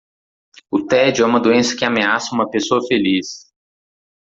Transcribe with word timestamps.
O 0.71 0.83
tédio 0.87 1.21
é 1.21 1.27
uma 1.27 1.39
doença 1.39 1.75
que 1.75 1.85
ameaça 1.85 2.33
uma 2.33 2.49
pessoa 2.49 2.81
feliz. 2.87 3.51